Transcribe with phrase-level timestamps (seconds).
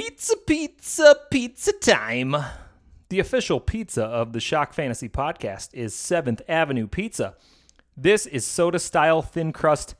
[0.00, 2.36] Pizza, pizza, pizza time.
[3.08, 7.34] The official pizza of the Shock Fantasy podcast is 7th Avenue Pizza.
[7.96, 9.96] This is soda style thin crust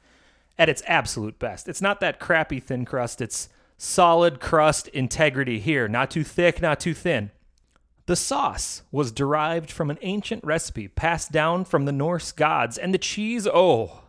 [0.56, 1.68] at its absolute best.
[1.68, 5.88] It's not that crappy thin crust, it's solid crust integrity here.
[5.88, 7.32] Not too thick, not too thin.
[8.06, 12.94] The sauce was derived from an ancient recipe passed down from the Norse gods, and
[12.94, 14.02] the cheese, oh,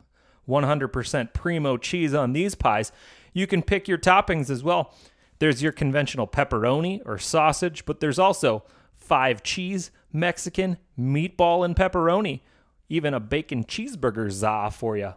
[0.47, 2.91] 100% primo cheese on these pies.
[3.33, 4.93] You can pick your toppings as well.
[5.39, 8.63] There's your conventional pepperoni or sausage, but there's also
[8.95, 12.41] five cheese, Mexican, meatball, and pepperoni.
[12.89, 15.13] Even a bacon cheeseburger za for you.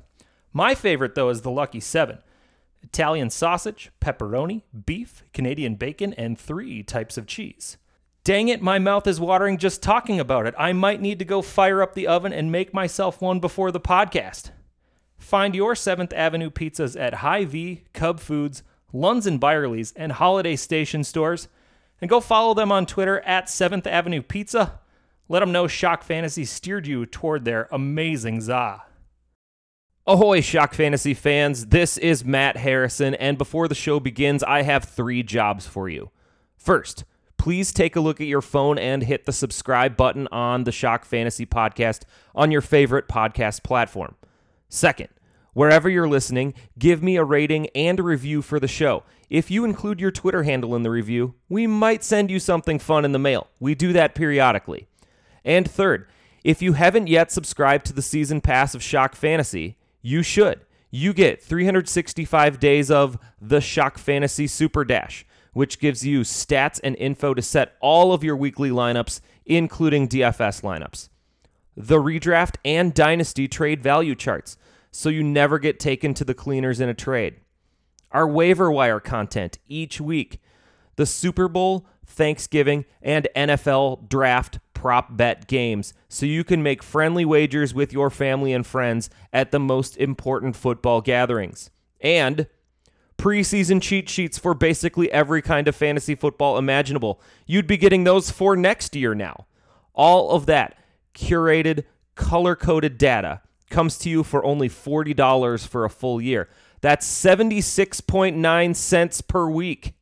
[0.53, 2.19] My favorite, though, is the Lucky Seven
[2.83, 7.79] Italian sausage, pepperoni, beef, Canadian bacon, and three types of cheese.
[8.25, 10.55] Dang it, my mouth is watering just talking about it.
[10.57, 13.81] I might need to go fire up the oven and make myself one before the
[13.81, 14.51] podcast.
[15.19, 21.05] Find your 7th Avenue pizzas at Hy-Vee, Cub Foods, Lunds and Byerly's, and Holiday Station
[21.05, 21.49] stores.
[22.01, 24.81] And go follow them on Twitter at 7th Avenue Pizza.
[25.29, 28.83] Let them know Shock Fantasy steered you toward their amazing za.
[30.05, 31.67] Ahoy, Shock Fantasy fans.
[31.67, 36.11] This is Matt Harrison, and before the show begins, I have three jobs for you.
[36.57, 37.05] First,
[37.39, 41.05] please take a look at your phone and hit the subscribe button on the Shock
[41.05, 42.03] Fantasy podcast
[42.35, 44.17] on your favorite podcast platform.
[44.69, 45.09] Second,
[45.55, 49.03] wherever you're listening, give me a rating and a review for the show.
[49.31, 53.05] If you include your Twitter handle in the review, we might send you something fun
[53.05, 53.49] in the mail.
[53.61, 54.87] We do that periodically.
[55.45, 56.07] And third,
[56.45, 60.61] if you haven't yet subscribed to the season pass of Shock Fantasy, you should.
[60.91, 66.97] You get 365 days of the Shock Fantasy Super Dash, which gives you stats and
[66.97, 71.09] info to set all of your weekly lineups, including DFS lineups.
[71.77, 74.59] The redraft and dynasty trade value charts,
[74.93, 77.37] so you never get taken to the cleaners in a trade.
[78.13, 80.41] Our waiver wire content each week.
[80.97, 87.25] The Super Bowl, Thanksgiving, and NFL draft prop bet games so you can make friendly
[87.25, 91.71] wagers with your family and friends at the most important football gatherings.
[92.01, 92.47] And
[93.17, 97.21] preseason cheat sheets for basically every kind of fantasy football imaginable.
[97.47, 99.47] You'd be getting those for next year now.
[99.95, 100.77] All of that
[101.15, 103.41] curated, color coded data
[103.73, 106.49] comes to you for only $40 for a full year.
[106.81, 109.95] That's 76.9 cents per week.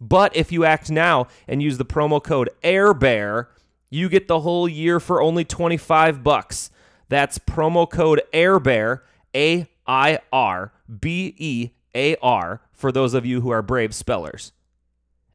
[0.00, 3.48] But if you act now and use the promo code AIRBEAR,
[3.90, 6.70] you get the whole year for only 25 bucks.
[7.08, 9.00] That's promo code AIRBEAR,
[9.34, 14.52] A I R B E A R, for those of you who are brave spellers.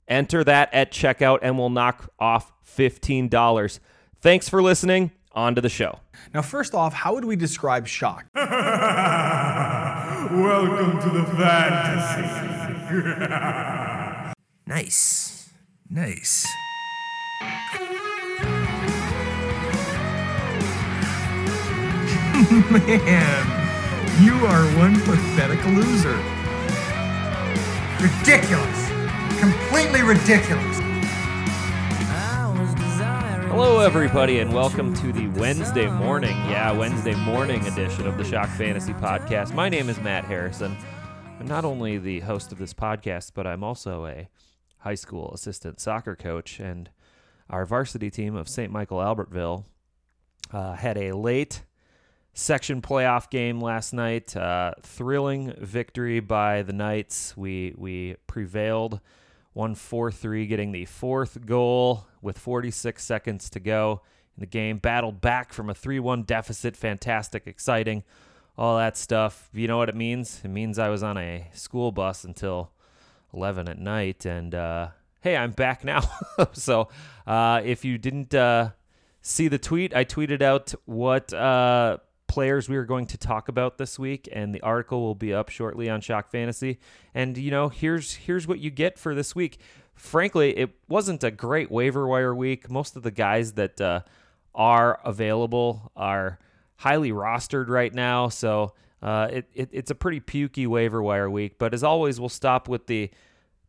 [0.07, 3.79] Enter that at checkout and we'll knock off $15.
[4.17, 5.11] Thanks for listening.
[5.35, 5.99] On to the show.
[6.33, 8.25] Now, first off, how would we describe shock?
[8.35, 8.47] Welcome
[11.01, 12.21] to the fantasy.
[14.65, 15.49] Nice.
[15.89, 16.47] Nice.
[22.71, 26.17] Man, you are one pathetic loser.
[28.01, 28.89] Ridiculous.
[29.39, 30.74] Completely ridiculous.
[33.55, 38.49] Hello, everybody, and welcome to the Wednesday morning, yeah, Wednesday morning edition of the Shock
[38.49, 39.53] Fantasy Podcast.
[39.53, 40.75] My name is Matt Harrison.
[41.39, 44.27] I'm not only the host of this podcast, but I'm also a
[44.79, 46.89] high school assistant soccer coach, and
[47.49, 48.73] our varsity team of St.
[48.73, 49.63] Michael Albertville
[50.51, 51.63] uh, had a late
[52.33, 54.35] section playoff game last night.
[54.35, 57.37] Uh, thrilling victory by the Knights.
[57.37, 58.99] We we prevailed,
[59.55, 64.01] won four three, getting the fourth goal with 46 seconds to go
[64.37, 64.77] in the game.
[64.77, 66.77] Battled back from a three one deficit.
[66.77, 68.03] Fantastic, exciting,
[68.55, 69.49] all that stuff.
[69.51, 70.41] You know what it means?
[70.43, 72.71] It means I was on a school bus until
[73.33, 74.89] 11 at night, and uh,
[75.21, 76.01] hey, I'm back now.
[76.51, 76.89] so
[77.25, 78.35] uh, if you didn't.
[78.35, 78.69] Uh,
[79.25, 79.93] see the tweet.
[79.95, 84.53] I tweeted out what uh, players we are going to talk about this week, and
[84.53, 86.79] the article will be up shortly on Shock Fantasy.
[87.13, 89.59] And you know, here's here's what you get for this week.
[89.93, 92.69] Frankly, it wasn't a great waiver wire week.
[92.69, 94.01] Most of the guys that uh,
[94.53, 96.39] are available are
[96.77, 101.57] highly rostered right now, so uh, it, it, it's a pretty pukey waiver wire week.
[101.57, 103.11] But as always, we'll stop with the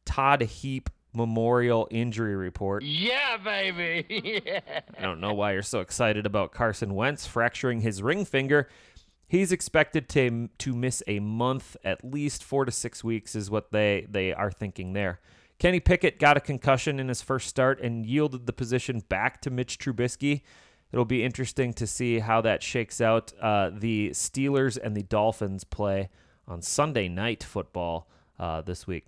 [0.05, 2.83] Todd Heap Memorial Injury Report.
[2.85, 4.43] Yeah, baby.
[4.45, 4.81] yeah.
[4.99, 8.69] I don't know why you're so excited about Carson Wentz fracturing his ring finger.
[9.27, 13.73] He's expected to to miss a month, at least four to six weeks, is what
[13.73, 15.21] they they are thinking there.
[15.59, 19.51] Kenny Pickett got a concussion in his first start and yielded the position back to
[19.51, 20.43] Mitch Trubisky.
[20.93, 23.33] It'll be interesting to see how that shakes out.
[23.41, 26.11] Uh, the Steelers and the Dolphins play
[26.47, 28.09] on Sunday night football
[28.39, 29.07] uh, this week.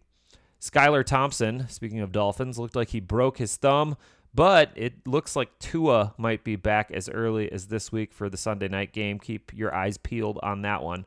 [0.61, 3.97] Skylar Thompson, speaking of Dolphins, looked like he broke his thumb,
[4.35, 8.37] but it looks like Tua might be back as early as this week for the
[8.37, 9.19] Sunday night game.
[9.19, 11.07] Keep your eyes peeled on that one.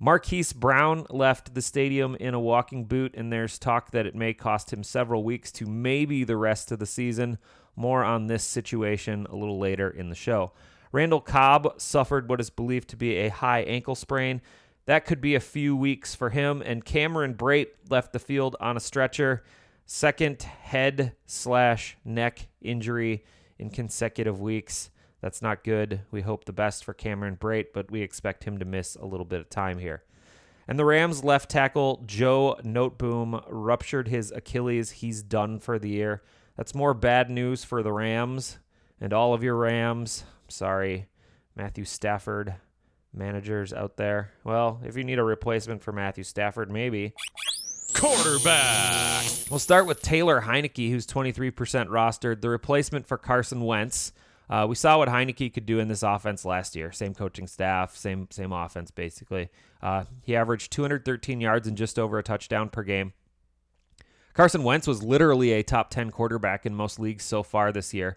[0.00, 4.34] Marquise Brown left the stadium in a walking boot, and there's talk that it may
[4.34, 7.38] cost him several weeks to maybe the rest of the season.
[7.76, 10.52] More on this situation a little later in the show.
[10.90, 14.42] Randall Cobb suffered what is believed to be a high ankle sprain.
[14.86, 16.62] That could be a few weeks for him.
[16.64, 19.44] And Cameron Brate left the field on a stretcher.
[19.86, 23.24] Second head slash neck injury
[23.58, 24.90] in consecutive weeks.
[25.20, 26.00] That's not good.
[26.10, 29.24] We hope the best for Cameron Brate, but we expect him to miss a little
[29.26, 30.02] bit of time here.
[30.66, 34.90] And the Rams left tackle Joe Noteboom ruptured his Achilles.
[34.90, 36.22] He's done for the year.
[36.56, 38.58] That's more bad news for the Rams
[39.00, 40.24] and all of your Rams.
[40.48, 41.06] Sorry,
[41.56, 42.54] Matthew Stafford
[43.14, 44.32] managers out there.
[44.44, 47.12] Well, if you need a replacement for Matthew Stafford, maybe.
[47.94, 49.26] Quarterback.
[49.50, 51.52] We'll start with Taylor Heinicke, who's 23%
[51.88, 54.12] rostered, the replacement for Carson Wentz.
[54.48, 56.92] Uh, we saw what Heinicke could do in this offense last year.
[56.92, 59.48] Same coaching staff, same same offense basically.
[59.80, 63.12] Uh, he averaged 213 yards and just over a touchdown per game.
[64.34, 68.16] Carson Wentz was literally a top 10 quarterback in most leagues so far this year.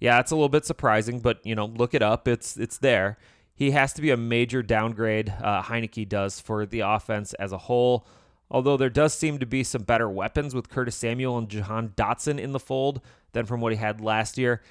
[0.00, 2.28] Yeah, it's a little bit surprising, but you know, look it up.
[2.28, 3.18] It's it's there.
[3.54, 5.32] He has to be a major downgrade.
[5.42, 8.06] Uh, Heinicke does for the offense as a whole.
[8.50, 12.38] Although there does seem to be some better weapons with Curtis Samuel and Jahan Dotson
[12.38, 13.00] in the fold
[13.32, 14.62] than from what he had last year.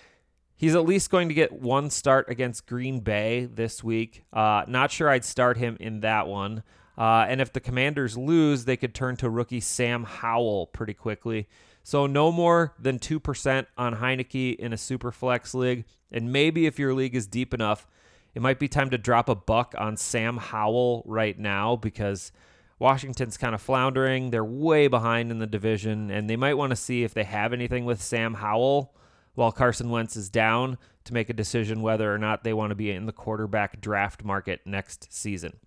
[0.56, 4.24] He's at least going to get one start against Green Bay this week.
[4.32, 6.64] Uh, not sure I'd start him in that one.
[6.98, 11.48] Uh, and if the Commanders lose, they could turn to rookie Sam Howell pretty quickly.
[11.84, 15.86] So no more than 2% on Heinicke in a super flex league.
[16.12, 17.88] And maybe if your league is deep enough,
[18.34, 22.32] it might be time to drop a buck on Sam Howell right now because
[22.80, 24.32] Washington's kind of floundering.
[24.32, 27.54] They're way behind in the division, and they might want to see if they have
[27.54, 28.94] anything with Sam Howell
[29.36, 32.76] while Carson Wentz is down to make a decision whether or not they want to
[32.76, 35.58] be in the quarterback draft market next season.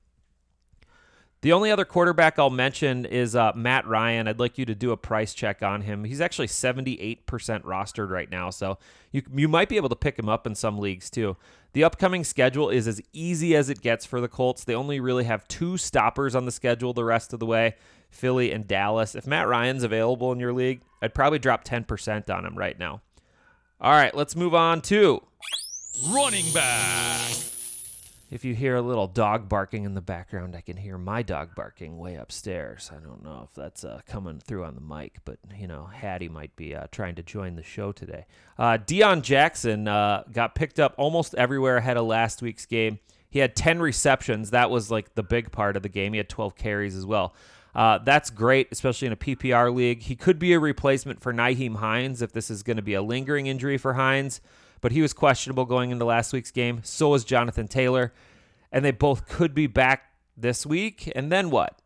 [1.46, 4.26] The only other quarterback I'll mention is uh, Matt Ryan.
[4.26, 6.02] I'd like you to do a price check on him.
[6.02, 8.78] He's actually 78% rostered right now, so
[9.12, 11.37] you, you might be able to pick him up in some leagues too.
[11.72, 14.64] The upcoming schedule is as easy as it gets for the Colts.
[14.64, 17.76] They only really have two stoppers on the schedule the rest of the way
[18.10, 19.14] Philly and Dallas.
[19.14, 23.02] If Matt Ryan's available in your league, I'd probably drop 10% on him right now.
[23.81, 25.22] All right, let's move on to
[26.12, 27.56] Running back.
[28.28, 31.55] If you hear a little dog barking in the background, I can hear my dog
[31.55, 32.90] barking way upstairs.
[32.93, 36.28] I don't know if that's uh, coming through on the mic, but you know, Hattie
[36.28, 38.26] might be uh, trying to join the show today.
[38.58, 42.99] Uh, Deon Jackson uh, got picked up almost everywhere ahead of last week's game.
[43.31, 44.50] He had 10 receptions.
[44.50, 46.12] That was like the big part of the game.
[46.12, 47.32] He had 12 carries as well.
[47.76, 50.02] Uh, that's great, especially in a PPR league.
[50.02, 53.02] He could be a replacement for Nyheim Hines if this is going to be a
[53.02, 54.40] lingering injury for Hines
[54.87, 56.79] but he was questionable going into last week's game.
[56.85, 58.12] So was Jonathan Taylor.
[58.71, 61.11] And they both could be back this week.
[61.17, 61.83] And then what?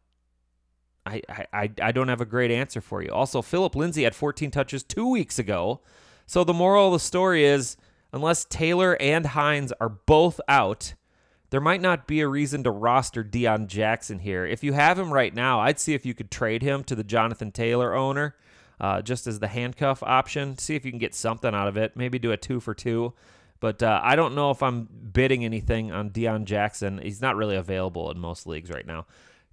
[1.06, 3.08] I, I, I don't have a great answer for you.
[3.10, 5.80] Also, Philip Lindsay had 14 touches two weeks ago.
[6.26, 7.78] So the moral of the story is
[8.12, 10.92] unless Taylor and Hines are both out,
[11.48, 14.44] there might not be a reason to roster Deon Jackson here.
[14.44, 17.02] If you have him right now, I'd see if you could trade him to the
[17.02, 18.36] Jonathan Taylor owner
[18.80, 20.56] uh, just as the handcuff option.
[20.58, 21.96] See if you can get something out of it.
[21.96, 23.12] Maybe do a two for two.
[23.60, 26.98] But uh, I don't know if I'm bidding anything on Deon Jackson.
[26.98, 29.06] He's not really available in most leagues right now.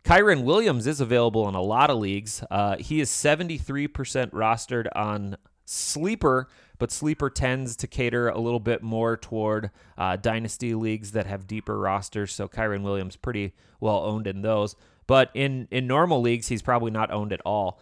[0.05, 2.41] Kyren Williams is available in a lot of leagues.
[2.49, 3.89] Uh, he is 73%
[4.31, 10.73] rostered on Sleeper, but Sleeper tends to cater a little bit more toward uh, dynasty
[10.73, 12.33] leagues that have deeper rosters.
[12.33, 14.77] So Kyren Williams pretty well owned in those.
[15.07, 17.81] But in in normal leagues, he's probably not owned at all.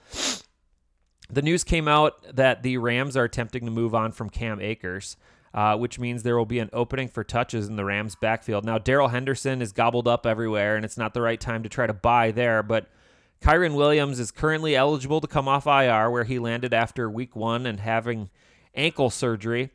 [1.29, 5.17] The news came out that the Rams are attempting to move on from Cam Akers,
[5.53, 8.65] uh, which means there will be an opening for touches in the Rams' backfield.
[8.65, 11.87] Now, Darrell Henderson is gobbled up everywhere, and it's not the right time to try
[11.87, 12.87] to buy there, but
[13.41, 17.65] Kyren Williams is currently eligible to come off IR, where he landed after week one
[17.65, 18.29] and having
[18.73, 19.71] ankle surgery.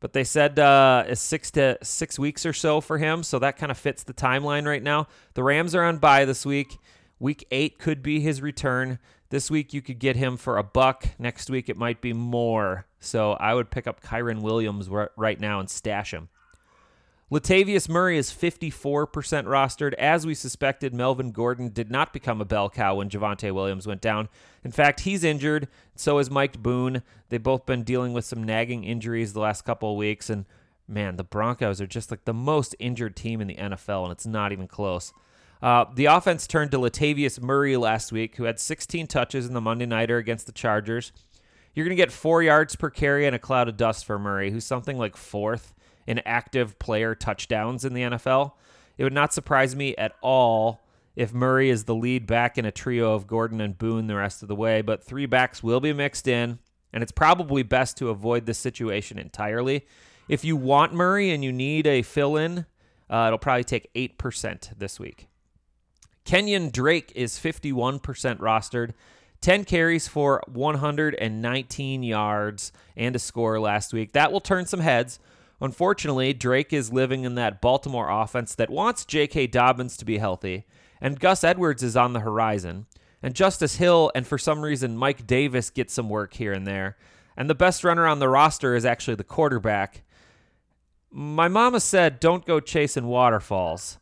[0.00, 3.70] But they said uh, six to six weeks or so for him, so that kind
[3.70, 5.06] of fits the timeline right now.
[5.34, 6.76] The Rams are on bye this week.
[7.20, 8.98] Week eight could be his return.
[9.32, 11.08] This week you could get him for a buck.
[11.18, 12.84] Next week it might be more.
[13.00, 16.28] So I would pick up Kyren Williams right now and stash him.
[17.30, 19.06] Latavius Murray is 54%
[19.46, 19.94] rostered.
[19.94, 24.02] As we suspected, Melvin Gordon did not become a bell cow when Javonte Williams went
[24.02, 24.28] down.
[24.64, 25.66] In fact, he's injured.
[25.96, 27.02] So is Mike Boone.
[27.30, 30.28] They've both been dealing with some nagging injuries the last couple of weeks.
[30.28, 30.44] And
[30.86, 34.26] man, the Broncos are just like the most injured team in the NFL, and it's
[34.26, 35.14] not even close.
[35.62, 39.60] Uh, the offense turned to Latavius Murray last week, who had 16 touches in the
[39.60, 41.12] Monday Nighter against the Chargers.
[41.74, 44.50] You're going to get four yards per carry and a cloud of dust for Murray,
[44.50, 45.72] who's something like fourth
[46.06, 48.52] in active player touchdowns in the NFL.
[48.98, 50.80] It would not surprise me at all
[51.14, 54.42] if Murray is the lead back in a trio of Gordon and Boone the rest
[54.42, 56.58] of the way, but three backs will be mixed in,
[56.92, 59.86] and it's probably best to avoid this situation entirely.
[60.28, 62.66] If you want Murray and you need a fill in,
[63.08, 65.28] uh, it'll probably take 8% this week.
[66.24, 68.00] Kenyon Drake is 51%
[68.38, 68.92] rostered.
[69.40, 74.12] 10 carries for 119 yards and a score last week.
[74.12, 75.18] That will turn some heads.
[75.60, 79.48] Unfortunately, Drake is living in that Baltimore offense that wants J.K.
[79.48, 80.64] Dobbins to be healthy,
[81.00, 82.86] and Gus Edwards is on the horizon.
[83.22, 86.96] And Justice Hill and for some reason Mike Davis get some work here and there.
[87.36, 90.02] And the best runner on the roster is actually the quarterback.
[91.10, 93.98] My mama said, don't go chasing waterfalls.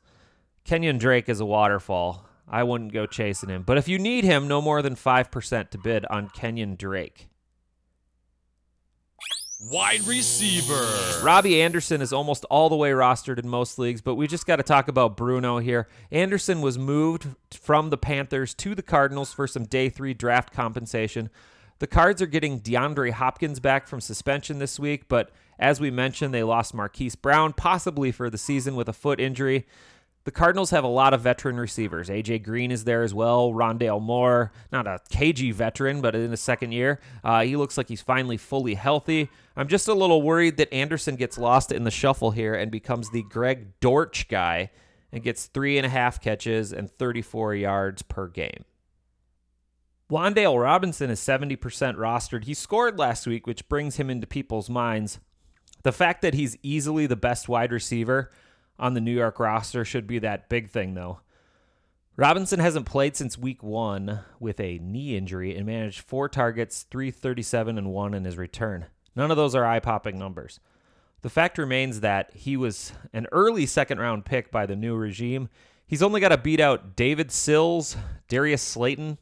[0.65, 2.27] Kenyon Drake is a waterfall.
[2.49, 3.63] I wouldn't go chasing him.
[3.63, 7.29] But if you need him, no more than 5% to bid on Kenyon Drake.
[9.63, 10.89] Wide receiver.
[11.23, 14.57] Robbie Anderson is almost all the way rostered in most leagues, but we just got
[14.57, 15.87] to talk about Bruno here.
[16.11, 21.29] Anderson was moved from the Panthers to the Cardinals for some day three draft compensation.
[21.79, 26.33] The Cards are getting DeAndre Hopkins back from suspension this week, but as we mentioned,
[26.33, 29.67] they lost Marquise Brown, possibly for the season with a foot injury.
[30.25, 32.11] The Cardinals have a lot of veteran receivers.
[32.11, 33.53] AJ Green is there as well.
[33.53, 37.89] Rondale Moore, not a KG veteran, but in his second year, uh, he looks like
[37.89, 39.31] he's finally fully healthy.
[39.57, 43.11] I'm just a little worried that Anderson gets lost in the shuffle here and becomes
[43.11, 44.71] the Greg Dortch guy
[45.11, 48.65] and gets three and a half catches and 34 yards per game.
[50.11, 51.57] Wan'Dale Robinson is 70%
[51.97, 52.45] rostered.
[52.45, 55.19] He scored last week, which brings him into people's minds.
[55.83, 58.31] The fact that he's easily the best wide receiver
[58.81, 61.21] on the New York roster should be that big thing, though.
[62.17, 67.79] Robinson hasn't played since week one with a knee injury and managed four targets, 337
[67.79, 68.87] and one in his return.
[69.15, 70.61] None of those are eye popping numbers.
[71.23, 75.49] The fact remains that he was an early second round pick by the new regime.
[75.87, 77.97] He's only got to beat out David Sills,
[78.29, 79.19] Darius Slayton,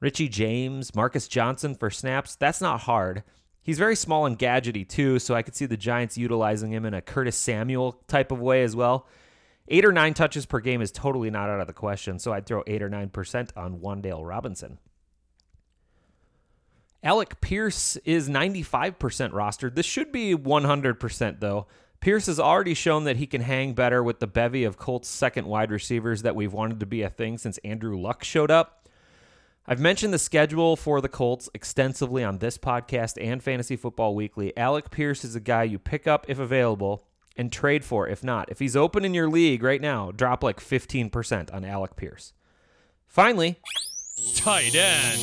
[0.00, 2.34] Richie James, Marcus Johnson for snaps.
[2.34, 3.22] That's not hard.
[3.62, 6.94] He's very small and gadgety too, so I could see the Giants utilizing him in
[6.94, 9.06] a Curtis Samuel type of way as well.
[9.68, 12.46] Eight or nine touches per game is totally not out of the question, so I'd
[12.46, 14.78] throw eight or nine percent on Wan'Dale Robinson.
[17.04, 18.94] Alec Pierce is 95%
[19.32, 19.74] rostered.
[19.74, 21.66] This should be 100% though.
[22.00, 25.46] Pierce has already shown that he can hang better with the bevy of Colts second
[25.46, 28.81] wide receivers that we've wanted to be a thing since Andrew Luck showed up.
[29.66, 34.56] I've mentioned the schedule for the Colts extensively on this podcast and Fantasy Football Weekly.
[34.56, 37.04] Alec Pierce is a guy you pick up if available
[37.36, 38.50] and trade for if not.
[38.50, 42.32] If he's open in your league right now, drop like 15% on Alec Pierce.
[43.06, 43.58] Finally,
[44.34, 45.20] Tight end.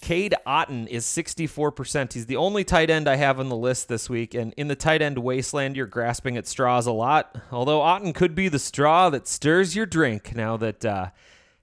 [0.00, 2.12] Cade Otton is 64%.
[2.12, 4.34] He's the only tight end I have on the list this week.
[4.34, 7.36] And in the tight end wasteland, you're grasping at straws a lot.
[7.52, 11.10] Although Otton could be the straw that stirs your drink now that uh,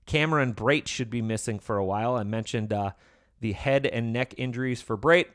[0.07, 2.15] Cameron Brate should be missing for a while.
[2.15, 2.91] I mentioned uh,
[3.39, 5.27] the head and neck injuries for Brate,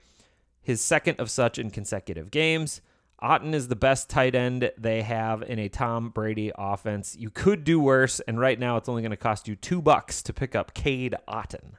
[0.60, 2.80] his second of such in consecutive games.
[3.22, 7.14] Otton is the best tight end they have in a Tom Brady offense.
[7.16, 10.22] You could do worse, and right now it's only going to cost you two bucks
[10.24, 11.74] to pick up Cade Otton.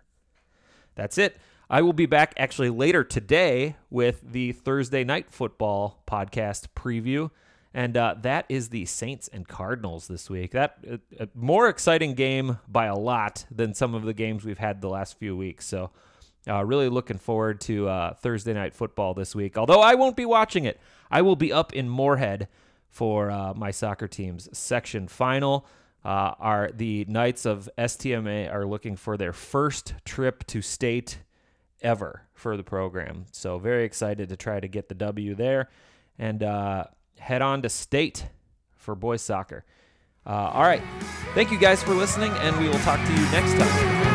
[0.96, 1.36] That's it.
[1.70, 7.32] I will be back actually later today with the Thursday night football podcast preview.
[7.74, 10.52] And uh, that is the Saints and Cardinals this week.
[10.52, 14.60] That uh, a more exciting game by a lot than some of the games we've
[14.60, 15.66] had the last few weeks.
[15.66, 15.90] So,
[16.48, 19.58] uh, really looking forward to uh, Thursday night football this week.
[19.58, 22.48] Although I won't be watching it, I will be up in Moorhead
[22.90, 25.66] for uh, my soccer team's section final.
[26.06, 31.20] Uh, are the Knights of STMA are looking for their first trip to state
[31.82, 33.26] ever for the program.
[33.32, 35.70] So very excited to try to get the W there.
[36.20, 36.86] And uh,
[37.20, 38.28] head on to state
[38.76, 39.66] for boys soccer.
[40.26, 40.82] Uh, all right.
[41.34, 44.13] Thank you guys for listening, and we will talk to you next time.